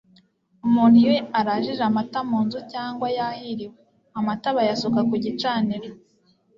[0.67, 3.75] Umuntu iyo arajije amata mu nzu cyangwa yahiriwe
[4.17, 5.89] ,amata bayasuka ku gicaniro,